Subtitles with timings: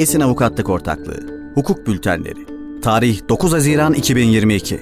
[0.00, 2.46] Esin Avukatlık Ortaklığı Hukuk Bültenleri
[2.82, 4.80] Tarih 9 Haziran 2022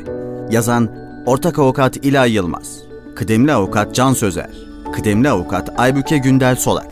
[0.51, 2.83] Yazan Ortak Avukat İlay Yılmaz
[3.17, 4.51] Kıdemli Avukat Can Sözer
[4.93, 6.91] Kıdemli Avukat Aybüke Gündel Solak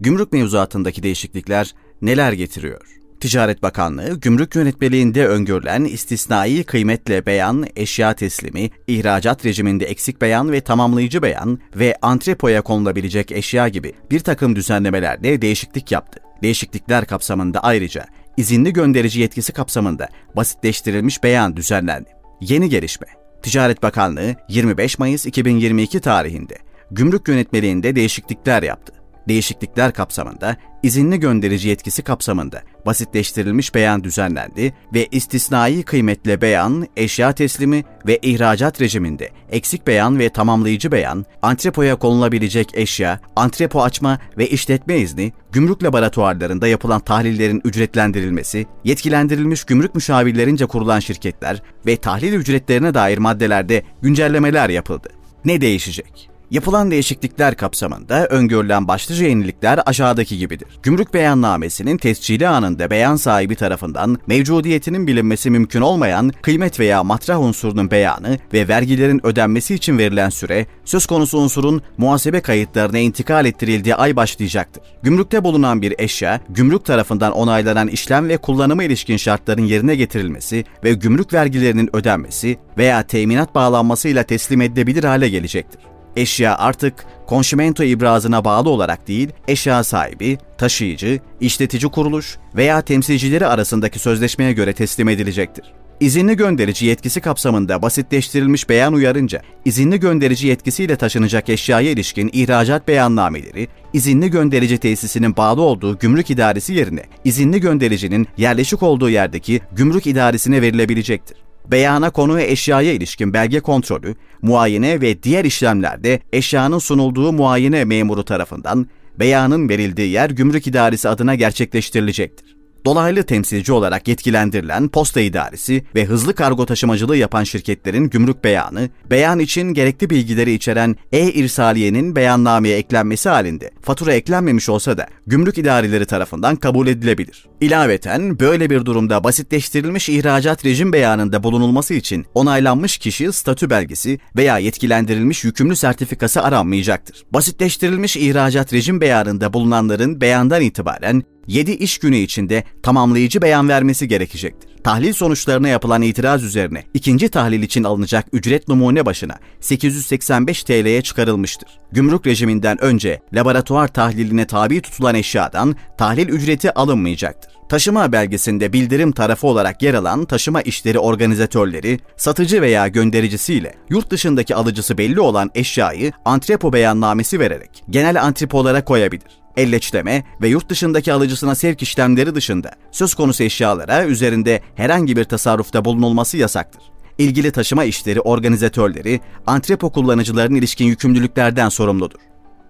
[0.00, 2.98] Gümrük mevzuatındaki değişiklikler neler getiriyor?
[3.20, 10.60] Ticaret Bakanlığı, gümrük yönetmeliğinde öngörülen istisnai kıymetle beyan, eşya teslimi, ihracat rejiminde eksik beyan ve
[10.60, 16.20] tamamlayıcı beyan ve antrepoya konulabilecek eşya gibi bir takım düzenlemelerde değişiklik yaptı.
[16.42, 22.08] Değişiklikler kapsamında ayrıca izinli gönderici yetkisi kapsamında basitleştirilmiş beyan düzenlendi.
[22.40, 23.06] Yeni gelişme.
[23.42, 26.58] Ticaret Bakanlığı 25 Mayıs 2022 tarihinde
[26.90, 28.92] gümrük yönetmeliğinde değişiklikler yaptı
[29.28, 37.84] değişiklikler kapsamında izinli gönderici yetkisi kapsamında basitleştirilmiş beyan düzenlendi ve istisnai kıymetle beyan, eşya teslimi
[38.06, 44.98] ve ihracat rejiminde eksik beyan ve tamamlayıcı beyan, antrepoya konulabilecek eşya, antrepo açma ve işletme
[44.98, 53.18] izni, gümrük laboratuvarlarında yapılan tahlillerin ücretlendirilmesi, yetkilendirilmiş gümrük müşavirlerince kurulan şirketler ve tahlil ücretlerine dair
[53.18, 55.08] maddelerde güncellemeler yapıldı.
[55.44, 56.37] Ne değişecek?
[56.50, 60.68] Yapılan değişiklikler kapsamında öngörülen başlıca yenilikler aşağıdaki gibidir.
[60.82, 67.90] Gümrük beyannamesinin tescili anında beyan sahibi tarafından mevcudiyetinin bilinmesi mümkün olmayan kıymet veya matrah unsurunun
[67.90, 74.16] beyanı ve vergilerin ödenmesi için verilen süre, söz konusu unsurun muhasebe kayıtlarına intikal ettirildiği ay
[74.16, 74.82] başlayacaktır.
[75.02, 80.92] Gümrükte bulunan bir eşya, gümrük tarafından onaylanan işlem ve kullanıma ilişkin şartların yerine getirilmesi ve
[80.92, 85.97] gümrük vergilerinin ödenmesi veya teminat bağlanmasıyla teslim edilebilir hale gelecektir.
[86.16, 86.94] Eşya artık
[87.26, 94.72] konşimento ibrazına bağlı olarak değil, eşya sahibi, taşıyıcı, işletici kuruluş veya temsilcileri arasındaki sözleşmeye göre
[94.72, 95.64] teslim edilecektir.
[96.00, 103.68] İzinli gönderici yetkisi kapsamında basitleştirilmiş beyan uyarınca, izinli gönderici yetkisiyle taşınacak eşyaya ilişkin ihracat beyannameleri,
[103.92, 110.62] izinli gönderici tesisinin bağlı olduğu gümrük idaresi yerine, izinli göndericinin yerleşik olduğu yerdeki gümrük idaresine
[110.62, 117.84] verilebilecektir beyana konu ve eşyaya ilişkin belge kontrolü, muayene ve diğer işlemlerde eşyanın sunulduğu muayene
[117.84, 118.86] memuru tarafından
[119.18, 126.34] beyanın verildiği yer gümrük idaresi adına gerçekleştirilecektir dolaylı temsilci olarak yetkilendirilen posta idaresi ve hızlı
[126.34, 133.70] kargo taşımacılığı yapan şirketlerin gümrük beyanı, beyan için gerekli bilgileri içeren e-irsaliyenin beyannameye eklenmesi halinde
[133.82, 137.46] fatura eklenmemiş olsa da gümrük idareleri tarafından kabul edilebilir.
[137.60, 144.58] İlaveten böyle bir durumda basitleştirilmiş ihracat rejim beyanında bulunulması için onaylanmış kişi statü belgesi veya
[144.58, 147.24] yetkilendirilmiş yükümlü sertifikası aranmayacaktır.
[147.30, 154.70] Basitleştirilmiş ihracat rejim beyanında bulunanların beyandan itibaren 7 iş günü içinde tamamlayıcı beyan vermesi gerekecektir.
[154.84, 161.68] Tahlil sonuçlarına yapılan itiraz üzerine ikinci tahlil için alınacak ücret numune başına 885 TL'ye çıkarılmıştır.
[161.92, 167.52] Gümrük rejiminden önce laboratuvar tahliline tabi tutulan eşyadan tahlil ücreti alınmayacaktır.
[167.68, 174.54] Taşıma belgesinde bildirim tarafı olarak yer alan taşıma işleri organizatörleri, satıcı veya göndericisiyle yurt dışındaki
[174.54, 181.54] alıcısı belli olan eşyayı antrepo beyannamesi vererek genel antrepolara koyabilir elleçleme ve yurt dışındaki alıcısına
[181.54, 186.82] sevk işlemleri dışında söz konusu eşyalara üzerinde herhangi bir tasarrufta bulunulması yasaktır.
[187.18, 192.27] İlgili taşıma işleri organizatörleri, antrepo kullanıcıların ilişkin yükümlülüklerden sorumludur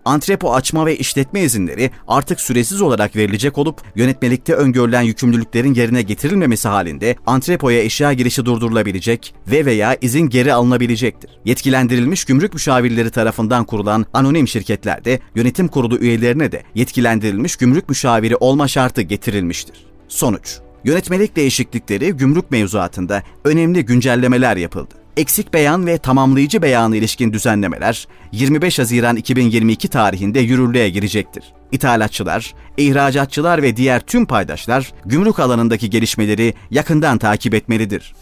[0.08, 6.68] antrepo açma ve işletme izinleri artık süresiz olarak verilecek olup yönetmelikte öngörülen yükümlülüklerin yerine getirilmemesi
[6.68, 11.30] halinde antrepoya eşya girişi durdurulabilecek ve veya izin geri alınabilecektir.
[11.44, 18.68] Yetkilendirilmiş gümrük müşavirleri tarafından kurulan anonim şirketlerde yönetim kurulu üyelerine de yetkilendirilmiş gümrük müşaviri olma
[18.68, 19.86] şartı getirilmiştir.
[20.08, 28.08] Sonuç Yönetmelik değişiklikleri gümrük mevzuatında önemli güncellemeler yapıldı eksik beyan ve tamamlayıcı beyanı ilişkin düzenlemeler
[28.32, 31.44] 25 Haziran 2022 tarihinde yürürlüğe girecektir.
[31.72, 38.14] İthalatçılar, ihracatçılar ve diğer tüm paydaşlar gümrük alanındaki gelişmeleri yakından takip etmelidir.